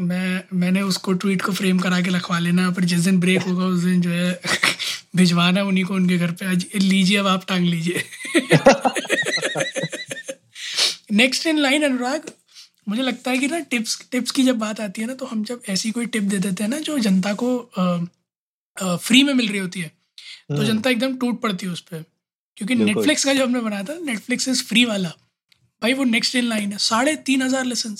मैं 0.00 0.44
मैंने 0.52 0.82
उसको 0.82 1.12
ट्वीट 1.12 1.42
को 1.42 1.52
फ्रेम 1.52 1.78
करा 1.78 2.00
के 2.00 2.10
लिखवा 2.10 2.38
लेना 2.38 2.70
फिर 2.72 2.84
जिस 2.84 3.00
दिन 3.00 3.20
ब्रेक 3.20 3.42
होगा 3.42 3.64
उस 3.64 3.80
दिन 3.80 4.00
जो 4.00 4.10
है 4.10 4.40
भिजवाना 5.16 5.62
उन्हीं 5.62 5.84
को 5.84 5.94
उनके 5.94 6.18
घर 6.18 6.30
पे। 6.30 6.46
आज 6.46 6.66
लीजिए 6.74 7.16
अब 7.16 7.26
आप 7.26 7.46
टांग 7.48 7.64
लीजिए। 7.64 8.04
नेक्स्ट 11.12 11.46
इन 11.46 11.58
लाइन 11.58 11.82
अनुराग 11.82 12.30
मुझे 12.88 13.02
लगता 13.02 13.30
है 13.30 13.38
कि 13.38 13.46
ना 13.46 13.58
टिप्स 13.58 14.08
टिप्स 14.10 14.30
की 14.30 14.42
जब 14.42 14.58
बात 14.58 14.80
आती 14.80 15.00
है 15.00 15.06
ना 15.06 15.14
तो 15.14 15.26
हम 15.26 15.44
जब 15.44 15.62
ऐसी 15.68 15.90
कोई 15.90 16.06
टिप 16.06 16.22
दे 16.22 16.38
देते 16.38 16.62
हैं 16.62 16.70
ना 16.70 16.78
जो 16.78 16.98
जनता 16.98 17.34
को 17.34 17.70
आ, 17.78 17.82
आ, 18.86 18.96
फ्री 18.96 19.22
में 19.22 19.34
मिल 19.34 19.48
रही 19.48 19.58
होती 19.58 19.80
है 19.80 19.88
तो 19.88 20.54
हम्म। 20.54 20.66
जनता 20.66 20.90
एकदम 20.90 21.16
टूट 21.16 21.40
पड़ती 21.40 21.66
है 21.66 21.72
उस 21.72 21.80
पर 21.80 22.04
क्योंकि 22.56 22.74
नेटफ्लिक्स 22.74 23.24
का 23.24 23.34
जो 23.34 23.46
हमने 23.46 23.60
बनाया 23.60 23.82
था 23.82 23.98
नेटफ्लिक्स 24.04 24.48
इज़ 24.48 24.62
फ्री 24.64 24.84
वाला। 24.84 25.12
भाई 25.82 25.94
वो 25.94 26.04
नेक्स्ट 26.04 26.34
इन 26.36 26.44
लाइन 26.44 26.72
है। 26.72 26.78
साढ़े 26.78 27.14
तीन 27.26 27.42
हज़ार 27.42 27.64
लेसन 27.64 27.96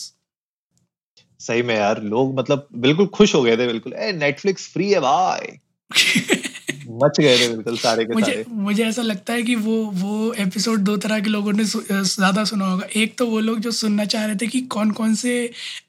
सही 1.40 1.62
में 1.62 1.75
यार 1.75 2.02
लोग 2.02 2.38
मतलब 2.38 2.68
बिल्कुल 2.78 3.06
खुश 3.14 3.34
हो 3.34 3.42
गए 3.42 3.56
थे 3.56 3.66
बिल्कुल। 3.66 3.92
ए 3.92 4.12
नेटफ्लिक्स 4.12 4.68
फ्री 4.72 4.90
है 4.90 5.00
भाई। 5.00 5.58
मच 7.02 7.20
गए 7.20 7.37
थे 7.38 7.49
बिल्कुल 7.49 7.76
सारे 7.76 8.04
के 8.04 8.14
मुझे 8.14 8.32
सारे। 8.32 8.44
मुझे 8.49 8.84
ऐसा 8.84 9.02
लगता 9.02 9.32
है 9.32 9.42
कि 9.42 9.54
वो 9.54 9.76
वो 9.94 10.32
एपिसोड 10.34 10.80
दो 10.80 10.96
तरह 10.96 11.20
के 11.20 11.30
लोगों 11.30 11.52
ने 11.52 11.64
ज़्यादा 11.64 12.44
सुना 12.44 12.66
होगा। 12.66 12.87
एक 12.96 13.16
तो 13.18 13.26
वो 13.26 13.40
लोग 13.40 13.60
जो 13.60 13.70
सुनना 13.70 14.04
चाह 14.04 14.25
रहे 14.26 14.37
थे 14.37 14.46
कि 14.46 14.60
कौन 14.60 14.90
कौन 14.90 15.14
से 15.14 15.34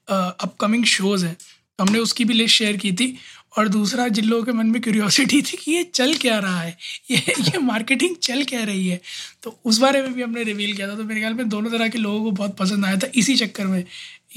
अपकमिंग 0.10 0.86
शोज़ 0.86 1.25
हैं। 1.25 1.38
हमने 1.79 2.00
उसकी 2.00 2.25
भी 2.25 2.33
लिस्ट 2.33 2.55
शेयर 2.55 2.77
की 2.77 2.91
थी। 2.91 3.15
और 3.58 3.67
दूसरा 3.67 4.08
जिन 4.08 4.25
लोगों 4.25 4.43
के 4.43 4.51
मन 4.51 4.67
में 4.67 4.81
क्यूरियोसिटी 4.81 5.41
थी 5.41 5.58
कि 5.58 5.72
ये 5.72 5.84
चल 5.84 6.13
क्या 6.13 6.39
रहा 6.39 6.62
है? 6.62 6.77
ये 7.12 7.17
ये 7.17 7.58
मार्केटिंग 7.58 8.15
चल 8.15 8.43
क्या 8.43 8.63
रही 8.63 8.88
है? 8.88 9.01
तो 9.43 9.60
उस 9.65 9.77
बारे 9.77 10.01
में 10.01 10.13
भी 10.13 10.22
हमने 10.22 10.43
रिवील 10.43 10.75
किया 10.75 10.88
था। 10.88 10.96
तो 10.96 11.03
मेरे 11.03 11.20
ख्याल 11.20 11.34
में 11.34 11.50
दोनों 11.50 11.72
तरह 11.72 11.88
के 11.88 11.98
लोगों 11.98 12.24
को 12.24 12.31
बहुत 12.31 12.58
पसंद 12.58 12.86
आया 12.86 12.96
था। 12.96 13.12
इसी 13.15 13.36
चक्कर 13.36 13.67
में 13.67 13.84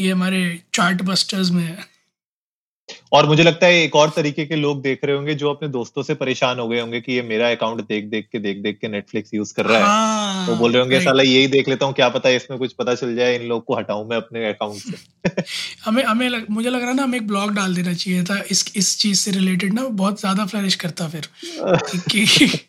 ये 0.00 0.11
हमारे 0.11 0.61
चार्ट 0.75 1.02
बस्टर्स 1.02 1.50
में 1.50 1.78
और 3.12 3.26
मुझे 3.26 3.42
लगता 3.42 3.66
है 3.66 3.82
एक 3.82 3.96
और 3.96 4.10
तरीके 4.16 4.44
के 4.46 4.56
लोग 4.56 4.82
देख 4.82 5.04
रहे 5.04 5.16
होंगे 5.16 5.34
जो 5.34 5.50
अपने 5.50 5.68
दोस्तों 5.68 6.02
से 6.02 6.14
परेशान 6.14 6.58
हो 6.58 6.68
गए 6.68 6.80
होंगे 6.80 7.00
कि 7.00 7.12
ये 7.12 7.22
मेरा 7.22 7.50
अकाउंट 7.50 7.80
देख 7.80 8.04
देख 8.04 8.28
के 8.32 8.38
देख 8.38 8.58
देख 8.58 8.78
के 8.80 8.88
नेटफ्लिक्स 8.88 9.34
यूज़ 9.34 9.54
कर 9.54 9.66
रहा 9.66 9.78
है। 9.78 9.84
हाँ, 9.84 10.46
तो 10.46 10.56
बोल 10.56 10.72
रहे 10.72 10.82
होंगे 10.82 11.00
साला 11.00 11.22
यही 11.22 11.46
देख 11.46 11.68
लेता 11.68 11.86
हूँ 11.86 11.94
क्या 11.94 12.08
पता 12.08 12.28
है 12.28 12.36
इसमें 12.36 12.58
कुछ 12.58 12.72
पता 12.72 12.94
चल 12.94 13.14
जाए 13.16 13.36
इन 13.36 13.42
लोग 13.42 13.64
को 13.64 13.76
हटाऊं 13.76 14.04
मैं 14.08 14.16
अपने 14.16 14.48
अकाउंट 14.48 14.82
से। 14.82 15.42
हमें 15.84 16.02
हमें 16.04 16.28
लग, 16.28 16.46
मुझे 16.50 16.70
लग 16.70 16.82
रहा 16.82 16.92
ना 16.92 17.02
हमें 17.02 17.18
एक 17.18 17.26
ब्लॉग 17.26 17.54
डाल 17.54 17.74
देना 17.74 17.94
चाहिए 17.94 18.24
था 18.24 18.42
इस 18.50 18.72
इस 18.76 18.98
चीज़ 18.98 19.18
से 19.18 19.30
रिलेटेड 19.30 19.72
ना 19.72 19.82
बहुत 19.82 20.20
ज़्यादा 20.20 20.46
फ्लरिश 20.46 20.74
करता 20.74 21.08
फिर। 21.08 21.28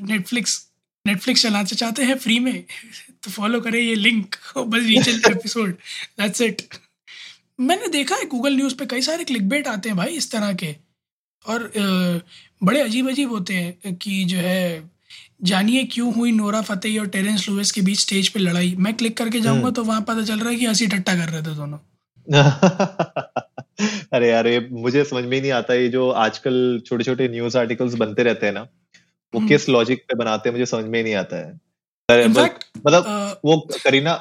नेटफ्लिक्स 0.00 0.66
नेटफ्लिक्स 1.06 1.42
चलाना 1.42 1.64
चाहते 1.64 2.02
हैं 2.02 2.18
फ्री 2.18 2.38
में 2.38 2.64
तो 3.24 3.30
फॉलो 3.30 3.60
करें 3.60 3.80
ये 3.80 3.94
लिंक 3.94 4.36
बस 4.56 5.30
एपिसोड 5.30 5.70
दैट्स 6.20 6.40
इट 6.40 6.62
मैंने 7.60 7.88
देखा 7.88 8.16
है 8.16 8.26
गूगल 8.26 8.56
न्यूज़ 8.56 8.74
पे 8.76 8.86
कई 8.86 9.02
सारे 9.02 9.24
क्लिक 9.24 9.48
बेट 9.48 9.66
आते 9.68 9.88
हैं 9.88 9.96
भाई 9.96 10.16
इस 10.16 10.30
तरह 10.32 10.52
के 10.54 10.74
और 11.44 11.70
बड़े 12.62 12.80
अजीब 12.80 13.08
अजीब 13.08 13.30
होते 13.30 13.54
हैं 13.54 13.94
कि 13.96 14.24
जो 14.24 14.38
है 14.38 14.90
जानिए 15.42 15.84
क्यों 15.84 16.12
हुई 16.14 16.32
नोरा 16.32 16.60
फतेही 16.62 16.98
और 16.98 17.06
टेरेंस 17.08 17.48
लुइस 17.48 17.70
के 17.72 17.80
बीच 17.80 18.00
स्टेज 18.00 18.28
पे 18.28 18.40
लड़ाई 18.40 18.74
मैं 18.78 18.94
क्लिक 18.94 19.16
करके 19.16 19.40
जाऊँगा 19.40 19.60
हम्म। 19.60 19.72
तो 19.72 19.84
वहाँ 19.84 20.00
पता 20.00 20.24
चल 20.24 20.38
रहा 20.38 20.50
है 20.50 20.56
कि 20.56 20.66
हँसी 20.66 20.86
टट्टा 20.86 21.14
कर 21.16 21.28
रहे 21.28 21.42
थे 21.42 21.54
दोनों 21.54 21.78
अरे 24.12 24.28
यार 24.28 24.46
ये 24.46 24.68
मुझे 24.72 25.04
समझ 25.04 25.24
में 25.24 25.36
ही 25.36 25.40
नहीं 25.40 25.52
आता 25.52 25.74
ये 25.74 25.88
जो 25.88 26.08
आजकल 26.18 26.82
छोटे 26.86 27.04
छोटे 27.04 27.28
न्यूज़ 27.28 27.56
आर्टिकल्स 27.58 27.94
बनते 27.94 28.22
रहते 28.22 28.46
हैं 28.46 28.52
ना 28.52 28.60
वो 28.60 29.38
हम्म। 29.38 29.48
किस 29.48 29.68
लॉजिक 29.68 30.02
पे 30.02 30.16
बनाते 30.16 30.48
हैं 30.48 30.54
मुझे 30.54 30.66
समझ 30.66 30.84
में 30.84 30.98
ही 30.98 31.02
नहीं 31.04 31.14
आता 31.14 31.36
है 31.36 31.58
इनफैक्ट 32.10 32.64
मतलब 32.86 33.40
वो 33.44 33.56
करीना 33.84 34.14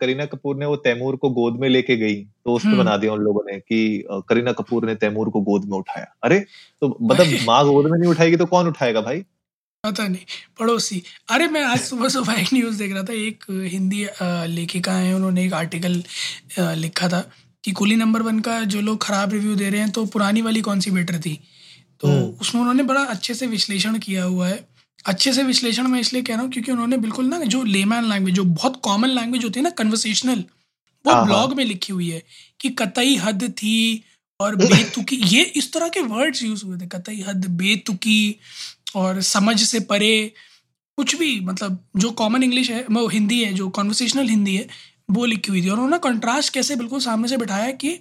करीना 0.00 0.24
कपूर 0.26 0.56
ने 0.56 0.66
वो 0.66 0.76
तैमूर 0.84 1.16
को 1.16 1.30
गोद 1.30 1.58
में 1.60 1.68
लेके 1.68 1.96
गई 1.96 2.14
तो 2.16 2.56
हम्म। 2.56 2.78
बना 2.78 2.96
दिया 2.96 3.12
उन 3.12 3.20
लोगों 3.20 3.42
ने 3.46 3.58
कि 3.60 4.04
करीना 4.28 4.52
कपूर 4.52 4.86
ने 4.86 4.94
तैमूर 4.96 5.28
को 5.30 5.40
गोद 5.40 5.64
में 5.64 5.76
उठाया। 5.78 6.06
अरे 6.24 6.38
तो 6.82 6.96
मतलब 7.02 7.46
माँ 7.46 7.64
गोद 7.64 7.90
में 7.90 7.98
नहीं 7.98 8.10
उठाएगी 8.10 8.36
तो 8.36 8.46
कौन 8.46 8.68
उठाएगा 8.68 9.00
भाई? 9.00 9.24
पता 9.84 10.06
नहीं 10.08 10.24
पड़ोसी। 10.58 11.02
अरे 11.30 11.48
मैं 11.48 11.62
आज 11.64 11.80
सुबह 11.80 12.08
सुबह 12.08 12.40
एक 12.40 12.48
न्यूज़ 12.54 12.78
देख 12.78 12.92
रहा 12.94 13.02
था 13.02 13.12
एक 13.16 13.44
हिंदी 13.72 14.06
लेखिका 14.54 14.92
है 14.92 15.14
उन्होंने 15.14 15.44
एक 15.44 15.52
आर्टिकल 15.54 16.02
लिखा 16.58 17.08
था 17.08 17.20
कि 17.64 17.72
कुली 17.72 17.96
नंबर 17.96 18.22
वन 18.22 18.40
का 18.40 18.58
जो 18.64 18.80
लोग 18.80 19.02
खराब 19.02 19.32
रिव्यू 19.32 19.54
दे 19.54 19.68
रहे 19.70 19.80
हैं 19.80 19.90
तो 19.90 20.04
पुरानी 20.06 20.42
वाली 20.42 20.60
कौन 20.60 20.80
सी 20.80 20.90
बेटर 20.90 21.18
थी? 21.20 21.38
तो 22.00 22.08
हम्म। 22.08 22.40
उसमें 22.40 22.60
उन्होंने 22.60 22.82
बड़ा 22.82 23.00
अच्छे 23.06 23.34
से 23.34 23.46
विश्लेषण 23.46 23.98
किया 23.98 24.24
हुआ 24.24 24.48
है। 24.48 24.58
अच्छे 25.04 25.32
से 25.32 25.42
विश्लेषण 25.42 25.86
मैं 25.86 26.00
इसलिए 26.00 26.22
कह 26.22 26.34
रहा 26.34 26.42
हूँ 26.42 26.50
क्योंकि 26.50 26.72
उन्होंने 26.72 26.96
बिल्कुल 26.96 27.26
ना 27.26 27.38
जो 27.44 27.62
लेमैन 27.64 28.04
लैंग्वेज 28.04 28.34
जो 28.34 28.44
बहुत 28.44 28.80
कॉमन 28.84 29.08
लैंग्वेज 29.08 29.44
होती 29.44 29.60
है 29.60 29.64
ना 29.64 29.70
कन्वर्सेशनल 29.70 30.44
वो 31.04 31.12
हाँ, 31.12 31.16
हाँ। 31.16 31.26
ब्लॉग 31.26 31.54
में 31.56 31.64
लिखी 31.64 31.92
हुई 31.92 32.08
है 32.10 32.22
कि 32.60 32.70
कतई 32.70 33.16
हद 33.16 33.42
थी 33.52 34.04
और 34.40 34.56
बेतुकी 34.64 35.16
ये 35.26 35.42
इस 35.56 35.72
तरह 35.72 35.88
के 35.88 36.00
वर्ड्स 36.00 36.42
यूज़ 36.42 36.64
हुए 36.64 36.78
थे 36.78 36.86
कतई 36.86 37.20
हद 37.20 37.46
बेतुकी 37.56 38.18
और 38.96 39.20
समझ 39.22 39.60
से 39.62 39.80
परे 39.80 40.12
कुछ 40.98 41.14
भी 41.16 41.38
मतलब 41.40 41.78
जो 41.96 42.10
कॉमन 42.10 42.42
इंग्लिश 42.42 42.70
है 42.70 42.84
वो 42.90 43.06
हिंदी 43.08 43.42
है 43.44 43.52
जो 43.54 43.68
कॉन्वर्सेशनल 43.70 44.28
हिंदी 44.28 44.56
है 44.56 44.66
वो 45.10 45.24
लिखी 45.24 45.50
हुई 45.50 45.62
थी 45.62 45.68
और 45.68 45.76
उन्होंने 45.76 45.98
कंट्रास्ट 45.98 46.52
कैसे 46.54 46.76
बिल्कुल 46.76 47.00
सामने 47.00 47.28
से 47.28 47.36
बिठाया 47.36 47.70
कि 47.82 47.92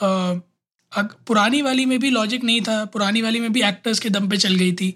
अग- 0.00 1.14
पुरानी 1.26 1.60
वाली 1.62 1.84
में 1.86 1.98
भी 1.98 2.10
लॉजिक 2.10 2.44
नहीं 2.44 2.60
था 2.60 2.84
पुरानी 2.92 3.22
वाली 3.22 3.40
में 3.40 3.52
भी 3.52 3.62
एक्टर्स 3.62 3.98
के 3.98 4.10
दम 4.10 4.28
पे 4.28 4.36
चल 4.36 4.54
गई 4.54 4.72
थी 4.72 4.94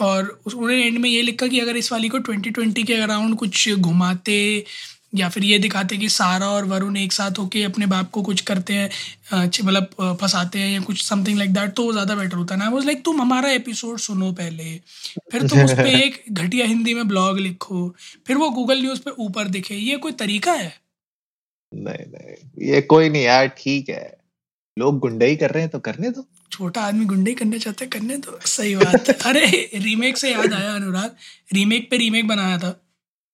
और 0.00 0.40
उस- 0.46 0.56
उन्होंने 0.56 0.84
एंड 0.86 0.98
में 0.98 1.10
ये 1.10 1.22
लिखा 1.22 1.46
कि 1.46 1.60
अगर 1.60 1.76
इस 1.76 1.92
वाली 1.92 2.08
को 2.08 2.18
2020 2.18 2.84
के 2.84 2.94
अराउंड 2.94 3.36
कुछ 3.36 3.68
घुमाते 3.70 4.64
या 5.14 5.28
फिर 5.28 5.44
ये 5.44 5.58
दिखाते 5.58 5.96
कि 5.96 6.08
सारा 6.08 6.48
और 6.48 6.64
वरुण 6.64 6.96
एक 6.96 7.12
साथ 7.12 7.38
होके 7.38 7.62
अपने 7.64 7.86
बाप 7.86 8.10
को 8.10 8.22
कुछ 8.22 8.40
करते 8.40 8.74
हैं 8.74 8.90
मतलब 9.64 10.16
फंसाते 10.20 10.58
हैं 10.58 10.70
या 10.70 10.80
कुछ 10.80 11.04
समथिंग 11.04 11.38
लाइक 11.38 11.52
दैट 11.54 11.72
तो 11.72 11.84
वो 11.84 11.92
ज़्यादा 11.92 12.14
बेटर 12.14 12.36
होता 12.36 12.54
है 12.54 12.60
ना 12.60 12.68
वाज 12.70 12.84
लाइक 12.86 13.04
तुम 13.04 13.20
हमारा 13.22 13.50
एपिसोड 13.50 13.98
सुनो 13.98 14.32
पहले 14.32 14.76
फिर 15.32 15.42
तुम 15.42 15.64
उस 15.64 15.72
पर 15.72 15.86
एक 15.96 16.24
घटिया 16.32 16.66
हिंदी 16.66 16.94
में 16.94 17.08
ब्लॉग 17.08 17.38
लिखो 17.38 17.88
फिर 18.26 18.36
वो 18.36 18.50
गूगल 18.50 18.80
न्यूज़ 18.82 19.00
पे 19.00 19.10
ऊपर 19.10 19.48
दिखे। 19.48 19.74
ये 19.74 19.96
कोई 19.96 20.12
तरीका 20.12 20.52
है? 20.52 20.72
नहीं 21.72 22.06
नहीं 22.06 22.68
ये 22.72 22.80
कोई 22.82 23.08
नहीं 23.10 23.22
यार 23.22 23.46
ठीक 23.48 23.88
है। 23.88 24.18
लोग 24.78 24.98
गुंडई 24.98 25.36
कर 25.36 25.50
रहे 25.50 25.62
हैं 25.62 25.70
तो 25.70 25.78
करने 25.78 26.10
दो। 26.10 26.26
छोटा 26.50 26.80
आदमी 26.80 27.04
गुंडे 27.04 27.34
करने 27.34 27.58
चाहते 27.58 27.84
हैं, 27.84 27.90
करने 27.90 28.16
तो 28.18 28.38
सही 28.46 28.74
बात 28.76 29.08
है। 29.08 29.14
अरे 29.24 29.70
रीमेक 29.76 30.18
से 30.18 30.32
याद 30.32 30.52
आया 30.52 30.74
अनुराग। 30.74 31.16
रीमेक 31.52 31.90
पे 31.90 31.96
रीमेक 31.96 32.28
बनाया 32.28 32.58
था। 32.58 32.80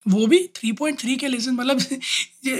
वो 0.06 0.26
भी 0.26 0.38
3.3 0.54 1.16
के 1.16 1.28
लेसन 1.28 1.52
मतलब 1.52 1.78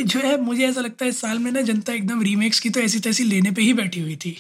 जो 0.05 0.21
है 0.21 0.41
मुझे 0.43 0.67
ऐसा 0.69 0.81
लगता 0.81 1.05
है 1.05 1.09
इस 1.09 1.21
साल 1.21 1.39
में 1.39 1.51
ना 1.53 1.61
जनता 1.63 1.93
एकदम 1.93 2.23
रीमेक्स 2.23 2.61
की 2.61 2.71
तो 2.71 2.81
ऐसी 2.81 3.01
तैसी 3.01 3.25
लेने 3.25 3.51
पे 3.51 3.63
ही 3.63 3.73
बैठी 3.73 4.01
हुई 4.01 4.17
थी। 4.17 4.33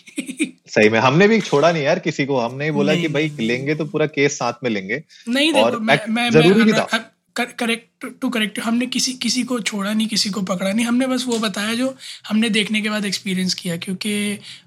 सही 0.69 0.89
में 0.89 0.99
हमने 0.99 1.29
भी 1.29 1.41
छोड़ा 1.41 1.71
नहीं 1.73 1.83
यार 1.83 1.99
किसी 1.99 2.27
को। 2.27 2.39
हमने 2.41 2.71
बोला 2.71 2.95
कि 2.95 3.09
भाई। 3.09 3.31
लेंगे 3.41 3.75
तो 3.75 3.85
पूरा 3.85 4.07
केस 4.07 4.39
साथ 4.39 4.65
में 4.65 4.71
लेंगे। 4.71 5.03
नहीं 5.29 5.53
और 5.53 5.71
देखो 5.71 5.83
मैं 5.83 5.99
मैं 6.09 6.31
भी 6.33 6.65
मैं 6.65 6.81
था। 6.85 6.99
करेक्ट 7.37 8.07
टू 8.21 8.29
करेक्ट 8.29 8.59
हमने 8.59 8.87
किसी 8.87 9.13
किसी 9.23 9.43
को 9.43 9.59
छोड़ा 9.61 9.93
नहीं 9.93 10.07
किसी 10.09 10.31
को 10.31 10.43
पकड़ा 10.43 10.73
नहीं। 10.73 10.87
हमने 10.87 11.07
बस 11.07 11.25
वो 11.27 11.39
बताया 11.39 11.75
जो 11.75 11.95
हमने 12.29 12.49
देखने 12.49 12.81
के 12.81 12.91
बाद 12.91 13.05
एक्सपीरियंस 13.05 13.55
किया 13.55 13.77
क्योंकि 13.77 14.13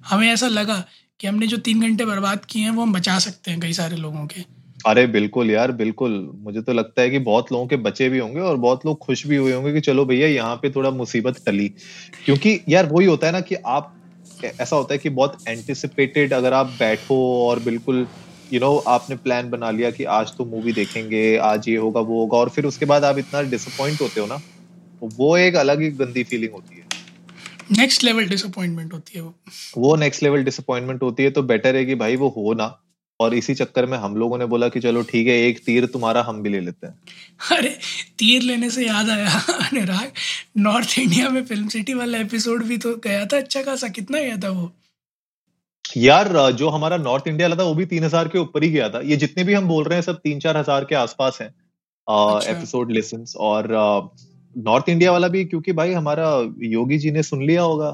हमें 0.06 0.28
ऐसा 0.28 0.48
लगा 0.48 0.84
कि 1.20 1.28
हमने 1.28 1.48
जो 1.48 1.58
तीन 1.58 1.82
घंटे 1.82 2.06
बर्बाद 2.06 2.46
किए 2.46 2.64
हैं 2.64 2.72
वो 2.72 2.82
हम 2.82 2.94
बचा 2.94 3.18
सकते 3.20 3.52
हैं 3.52 3.60
कई 3.60 3.74
सारे 3.74 3.96
लोगों 3.98 4.26
के। 4.28 4.42
अरे 4.86 5.06
बिल्कुल 5.08 5.52
यार 5.52 5.72
बिल्कुल। 5.72 6.12
मुझे 6.36 6.62
तो 6.62 6.74
लगता 6.74 7.02
है 7.02 7.10
कि 7.10 7.20
बहुत 7.20 7.52
लोगों 7.52 7.68
के 7.68 7.76
बचे 7.78 8.10
भी 8.10 8.20
होंगे 8.20 8.40
और 8.42 8.58
बहुत 8.58 8.86
लोग 8.86 8.98
खुश 9.00 9.26
भी 9.28 9.36
हुए 9.36 9.54
होंगे 9.54 9.74
कि 9.74 9.82
चलो 9.82 10.06
भैया 10.06 10.28
यहाँ 10.28 10.56
पे 10.56 10.70
थोड़ा 10.70 10.90
मुसीबत 10.92 11.42
टली। 11.46 11.68
क्योंकि 12.26 12.60
यार 12.70 12.86
वही 12.92 13.06
होता 13.08 13.28
है 13.28 13.34
ना 13.34 13.42
कि 13.42 13.56
आप 13.68 13.96
ऐसा 14.44 14.76
होता 14.76 14.94
है 14.94 14.98
कि 15.00 15.10
बहुत 15.12 15.38
एंटिसिपेटेड 15.48 16.34
अगर 16.34 16.54
आप 16.54 16.68
बैठो 16.80 17.16
और 17.48 17.60
बिल्कुल 17.60 17.98
यू 18.52 18.60
you 18.60 18.62
नो 18.62 18.72
know, 18.72 18.88
आपने 18.88 19.16
प्लान 19.18 19.50
बना 19.50 19.72
लिया 19.72 19.92
कि 19.92 20.04
आज 20.12 20.32
तो 20.38 20.46
मूवी 20.46 20.74
देखेंगे 20.74 21.38
आज 21.46 21.70
ये 21.70 21.76
होगा 21.78 22.02
वो 22.02 22.20
होगा 22.20 22.38
और 22.38 22.50
फिर 22.50 22.66
उसके 22.66 22.86
बाद 22.86 23.04
आप 23.06 23.18
इतना 23.18 23.42
डिसअपॉइंट 23.50 24.02
होते 24.02 24.20
हो 24.20 24.26
ना 24.28 24.38
तो 25.02 25.10
वो 25.18 25.38
एक 25.38 25.56
अलग 25.58 25.82
ही 25.82 25.92
गंदी 25.94 26.24
फीलिंग 26.26 26.54
होती 26.54 26.78
है। 26.78 26.79
नेक्स्ट 27.70 28.04
लेवल 28.04 28.28
डिसअपॉइंटमेंट 28.28 28.94
होती 28.94 29.18
है 29.18 29.22
वो। 29.22 29.34
वो 29.78 29.96
नेक्स्ट 29.96 30.24
लेवल 30.24 30.44
डिसअपॉइंटमेंट 30.44 31.02
होती 31.04 31.24
है 31.24 31.32
तो 31.32 31.44
बेटर 31.46 31.76
है 31.76 31.86
कि 31.86 31.96
भाई 31.96 32.16
वो 32.16 32.30
हो 32.38 32.54
ना। 32.54 32.76
और 33.20 33.34
इसी 33.36 33.54
चक्कर 33.56 33.86
में 33.86 33.98
हम 33.98 34.16
लोगों 34.18 34.38
ने 34.38 34.46
बोला 34.46 34.68
कि 34.70 34.80
चलो 34.80 35.02
ठीक 35.04 35.28
है 35.28 35.34
एक 35.44 35.60
तीर 35.66 35.86
तुम्हारा 35.94 36.22
हम 36.24 36.42
भी 36.42 36.50
ले 36.50 36.60
लेते 36.60 36.88
हैं। 36.88 36.94
अरे 37.52 37.70
तीर 38.20 38.42
लेने 38.42 38.70
से 38.70 38.86
याद 38.88 39.10
आया 39.10 39.30
अनुराग 39.60 40.12
नॉर्थ 40.58 40.98
इंडिया 41.00 41.30
में 41.30 41.44
फ़िल्म 41.46 41.68
सिटी 41.70 41.94
वाला 41.94 42.18
एपिसोड 42.18 42.64
भी 42.64 42.78
तो 42.78 42.96
गया 43.04 43.26
था 43.26 43.38
अच्छा 43.38 43.62
खासा। 43.64 43.88
कितना 43.90 44.20
गया 44.20 44.38
था 44.38 44.50
वो? 44.52 44.72
यार 45.98 46.30
जो 46.54 46.70
हमारा 46.70 46.98
नॉर्थ 47.00 47.28
इंडिया 47.28 47.48
वाला 47.48 47.62
था 47.62 47.68
वो 47.68 47.76
भी 47.76 47.86
तीन 47.86 48.04
हज़ार 48.04 48.28
के 48.28 48.40
ऊपर 48.40 48.64
ही 48.64 48.70
गया 48.72 48.90
था। 48.90 49.00
ये 49.02 49.16
जितने 49.18 49.44
भी 49.44 49.54
हम 49.54 49.68
बोल 49.68 49.84
रहे 49.84 49.96
हैं 49.96 50.04
सब 50.04 50.20
तीन 50.20 50.40
चार 50.40 50.58
हज़ार 50.58 50.86
के 50.86 50.96
आसपास 50.96 51.38
हैं 51.42 51.48
अच्छा। 51.48 52.52
एपिसोड 52.52 52.92
लिसन 52.92 53.26
और 53.38 53.68
नॉर्थ 54.58 54.90
इंडिया 54.90 55.12
वाला 55.12 55.28
भी 55.28 55.46
क्योंकि 55.46 55.72
भाई 55.72 55.94
हमारा 55.94 56.54
योगी 56.60 56.98
जी 56.98 57.12
ने 57.12 57.24
सुन 57.24 57.46
लिया 57.46 57.62
होगा। 57.62 57.94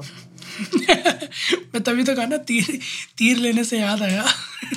मैं 1.52 1.82
तभी 1.82 2.04
तो 2.04 2.16
कहा 2.16 2.26
ना 2.26 2.36
तीर 2.36 2.78
तीर 3.18 3.36
लेने 3.36 3.64
से 3.64 3.78
याद 3.78 4.02
आया। 4.02 4.24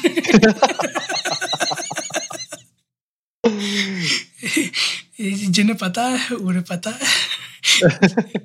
जिन्हें 5.49 5.77
पता 5.77 6.03
है 6.03 6.35
उन्हें 6.35 6.63
पता 6.63 6.89
है। 6.89 6.99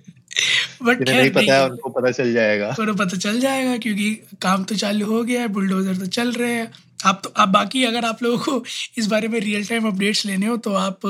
बट 0.82 0.98
जिन्हें 0.98 1.20
नहीं 1.20 1.30
पता 1.30 1.54
है 1.54 1.70
उनको 1.70 1.90
पता 1.90 2.10
चल 2.10 2.32
जाएगा। 2.32 2.76
उन्हें 2.80 2.96
पता 2.96 3.16
चल 3.16 3.40
जाएगा 3.40 3.76
क्योंकि 3.76 4.20
काम 4.42 4.64
तो 4.64 4.74
चालू 4.74 5.06
हो 5.06 5.24
गया 5.24 5.40
है 5.40 5.48
बुलडोजर 5.48 5.96
तो 5.96 6.06
चल 6.06 6.32
रहे 6.32 6.52
हैं। 6.52 6.72
आप 7.04 7.20
तो 7.24 7.32
आप 7.36 7.48
बाकी 7.48 7.84
अगर 7.84 8.04
आप 8.04 8.22
लोगों 8.22 8.38
को 8.38 8.64
इस 8.98 9.06
बारे 9.06 9.28
में 9.28 9.40
रियल 9.40 9.66
टाइम 9.66 9.86
अपडेट्स 9.86 10.26
लेने 10.26 10.46
हो 10.46 10.56
तो 10.56 10.74
आप 10.74 11.06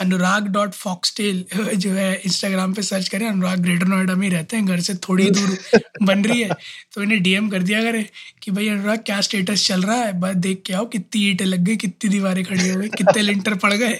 अनुराग 0.00 0.46
डॉट 0.48 0.72
फॉक्सटेल 0.72 1.44
जो 1.74 1.90
है 1.90 2.14
इंस्टाग्राम 2.26 2.74
पे 2.74 2.82
सर्च 2.82 3.08
करें 3.08 3.28
अनुराग 3.28 3.58
ग्रेटर 3.58 3.86
नोएडा 3.86 4.14
में 4.14 4.30
रहते 4.30 4.56
हैं 4.56 4.66
घर 4.66 4.80
से 4.80 4.94
थोड़ी 4.94 5.30
दूर 5.30 5.58
बन 6.02 6.24
रही 6.24 6.42
है। 6.42 6.50
तो 6.92 7.02
इन्हें 7.02 7.22
डीएम 7.22 7.48
कर 7.48 7.62
दिया 7.62 7.82
करें 7.82 8.04
कि 8.42 8.50
भाई 8.50 8.68
अनुराग 8.68 8.98
क्या 8.98 9.20
स्टेटस 9.20 9.66
चल 9.66 9.82
रहा 9.82 9.96
है? 9.96 10.20
बस 10.20 10.34
देख 10.34 10.62
के 10.66 10.72
आओ 10.72 10.86
कितनी 10.86 11.30
ईंटें 11.30 11.44
लग 11.44 11.58
गई 11.58 11.76
कितनी 11.76 12.10
दीवारें 12.10 12.44
खड़ी 12.44 12.68
हो 12.68 12.80
गई 12.80 12.88
कितने 12.88 13.22
लिंटर 13.28 13.54
पड़ 13.54 13.72
गए। 13.72 13.94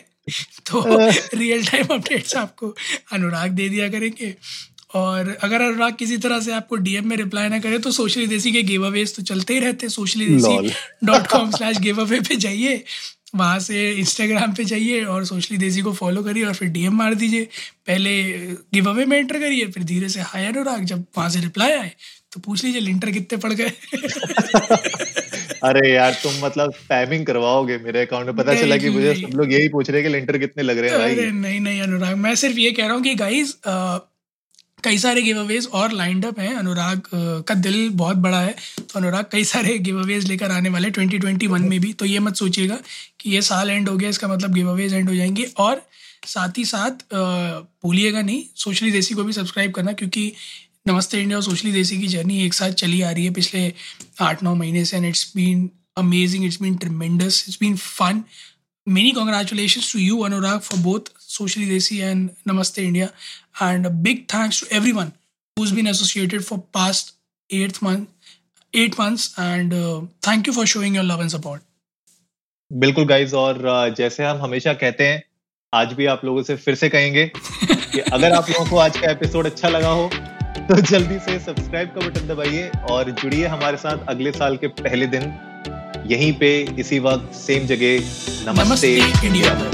तो 0.66 0.84
रियल 1.36 1.66
टाइम 1.66 1.86
अपडेट्स 1.86 2.36
आपको 2.36 2.74
अनुराग 3.12 3.50
दे 3.50 3.68
दिया 3.68 3.88
करेंगे। 3.88 4.34
और 4.94 5.36
अगर 5.42 5.62
अनुराग 5.62 5.94
किसी 5.94 6.16
तरह 6.16 6.40
से 6.40 6.52
आपको 6.52 6.76
डीएम 6.76 7.08
में 7.08 7.16
रिप्लाई 7.16 7.48
ना 7.48 7.58
करे 7.58 7.78
तो 7.78 7.90
सोशली 7.90 8.26
देसी 8.26 8.52
के 8.52 8.62
गिव 8.62 8.86
अवेज 8.86 9.16
तो 9.16 9.22
चलते 9.22 9.54
ही 9.54 9.60
रहते 9.60 9.86
हैं। 9.86 9.92
Socially 9.92 10.26
desi 10.26 10.72
dot 11.04 11.26
com 11.26 11.50
slash 11.50 11.78
giveaway 12.00 12.20
पे 12.20 12.36
जाइए 12.36 12.82
वहाँ 13.34 13.58
से 13.58 13.90
इंस्टाग्राम 13.92 14.52
पे 14.54 14.64
जाइए 14.64 15.02
और 15.04 15.24
सोशली 15.24 15.56
देसी 15.58 15.80
को 15.80 15.92
फॉलो 15.92 16.22
करिए 16.22 16.44
और 16.44 16.54
फिर 16.54 16.68
डीएम 16.68 16.94
मार 16.96 17.14
दीजिए। 17.14 17.44
पहले 17.86 18.12
गिव 18.74 18.88
अवे 18.90 19.04
में 19.04 19.16
एंटर 19.18 19.38
करिए 19.38 19.66
फिर 19.66 19.84
धीरे 19.84 20.08
से 20.08 20.20
हाय 20.22 20.46
अनुराग 20.46 20.84
जब 20.84 21.04
वहाँ 21.18 21.30
से 21.30 21.40
रिप्लाई 21.40 21.72
आए 21.72 21.90
तो 22.32 22.40
पूछ 22.40 22.64
लीजिए 22.64 22.80
लिंटर 22.80 23.10
कितने 23.10 23.38
पड़ 23.38 23.52
गए? 23.52 23.72
अरे 25.64 25.92
यार 25.92 26.12
तुम 26.22 26.32
मतलब 26.44 26.72
स्पैमिंग 26.74 27.26
करवाओगे 27.26 27.76
मेरे 27.78 28.00
अकाउंट 28.02 28.26
में। 28.26 28.36
पता 28.36 28.54
चला 28.54 28.76
कि 28.76 28.90
मुझे 28.90 29.14
सब 29.14 29.36
लोग 29.36 29.52
यही 29.52 29.68
पूछ 29.68 29.90
रहे 29.90 30.00
हैं 30.00 30.10
कि 30.10 30.16
लिंटर 30.16 30.38
कितने 30.38 30.62
लग 30.62 30.78
रहे 30.78 30.90
हैं 30.90 30.98
भाई। 30.98 31.14
अरे 31.14 31.30
नहीं 31.32 31.60
नहीं 31.60 31.80
अनुराग 31.82 32.16
मैं 32.16 32.34
सिर्फ़ 32.36 32.58
ये 32.58 32.72
कह 32.72 32.86
रहा 32.86 32.94
हूँ 32.94 33.02
कि 33.02 33.14
गाइज़ 33.14 33.54
कई 34.84 34.98
सारे 34.98 35.22
गिव 35.22 35.38
अवेज 35.40 35.66
और 35.72 35.92
लाइंड 35.92 36.24
अप 36.26 36.38
हैं। 36.40 36.54
अनुराग 36.54 37.02
का 37.48 37.54
दिल 37.54 37.88
बहुत 37.90 38.16
बड़ा 38.16 38.40
है। 38.40 38.54
तो 38.78 38.98
अनुराग, 38.98 39.24
कई 39.32 39.44
सारे 39.44 39.78
गिव 39.78 40.00
अवेज 40.02 40.24
लेकर 40.28 40.50
आने 40.50 40.68
वाले 40.70 40.90
2021 40.90 41.60
में 41.60 41.78
भी। 41.80 41.92
तो 41.92 42.06
ये 42.06 42.18
मत 42.18 42.36
सोचिएगा 42.36 42.78
कि 43.20 43.30
ये 43.30 43.42
साल 43.42 43.70
एंड 43.70 43.88
हो 43.88 43.96
गया, 43.96 44.08
इसका 44.08 44.28
मतलब 44.28 44.54
गिव 44.54 44.70
अवेज 44.70 44.94
एंड 44.94 45.08
हो 45.08 45.14
जाएँगे। 45.14 45.44
और 45.58 45.82
साथ 46.26 46.58
ही 46.58 46.64
साथ 46.64 47.04
भूलिएगा 47.84 48.22
नहीं 48.22 48.44
सोशली 48.56 48.90
देसी 48.90 49.14
को 49.14 49.24
भी 49.24 49.32
सब्सक्राइब 49.32 49.72
करना 49.72 49.92
क्योंकि 49.92 50.32
नमस्ते 50.88 51.20
इंडिया 51.20 51.38
और 51.38 51.44
सोशली 51.44 51.72
देसी 51.72 52.00
की 52.00 52.08
जर्नी 52.08 52.44
एक 52.46 52.54
साथ 52.54 52.72
चली 52.80 53.02
आ 53.02 53.10
रही 53.10 53.24
है 53.24 53.32
पिछले 53.32 53.72
आठ 54.20 54.42
नौ 54.42 54.54
महीने 54.54 54.84
से। 54.84 54.96
And 54.96 55.06
it's 55.06 55.32
been 55.36 55.70
amazing 55.98 56.44
it's 56.44 56.60
been 56.62 56.76
tremendous 56.76 57.44
it's 57.48 57.58
been 57.60 57.76
fun 57.76 58.24
many 58.86 59.10
congratulations 59.16 59.86
to 59.90 59.98
you, 59.98 60.16
anurag, 60.26 60.64
for 60.64 60.78
both 60.86 61.06
socially 61.26 61.68
desi 61.68 61.94
and 62.08 62.32
namaste 62.48 62.80
india 62.80 63.06
and 63.60 63.86
a 63.86 63.90
big 63.90 64.26
thanks 64.28 64.60
to 64.60 64.66
everyone 64.70 65.12
who's 65.56 65.72
been 65.72 65.86
associated 65.86 66.44
for 66.44 66.58
past 66.72 67.14
eight 67.50 67.80
month 67.82 68.08
eight 68.74 68.98
months. 68.98 69.32
And 69.38 69.72
uh, 69.72 70.02
thank 70.22 70.46
you 70.46 70.52
for 70.52 70.66
showing 70.66 70.94
your 70.94 71.04
love 71.04 71.20
and 71.20 71.30
support. 71.30 71.62
बिल्कुल 72.72 73.04
guys 73.06 73.34
और 73.36 73.94
जैसे 73.98 74.24
हम 74.24 74.38
हमेशा 74.42 74.72
कहते 74.72 75.06
हैं 75.06 75.22
आज 75.72 75.92
भी 75.92 76.06
आप 76.06 76.24
लोगों 76.24 76.42
से 76.42 76.56
फिर 76.56 76.74
से 76.74 76.88
कहेंगे 76.88 77.26
कि 77.26 78.00
अगर 78.12 78.32
आप 78.32 78.50
लोगों 78.50 78.66
को 78.70 78.76
आज 78.76 78.96
का 78.96 79.10
एपिसोड 79.10 79.46
अच्छा 79.46 79.68
लगा 79.68 79.88
हो 79.88 80.08
तो 80.68 80.80
जल्दी 80.80 81.18
से 81.18 81.38
सब्सक्राइब 81.38 81.88
का 81.88 82.06
बटन 82.06 82.26
दबाइए 82.28 82.70
और 82.90 83.10
जुड़िए 83.10 83.46
हमारे 83.46 83.76
साथ 83.76 84.06
अगले 84.08 84.32
साल 84.32 84.56
के 84.56 84.68
पहले 84.82 85.06
दिन 85.06 85.32
यहीं 86.10 86.32
पे 86.38 86.58
इसी 86.78 86.98
वक्त 86.98 87.34
सेम 87.34 87.66
जगह 87.66 87.96
नमस्ते, 88.50 88.64
नमस्ते 88.64 89.26
इंडिया 89.26 89.73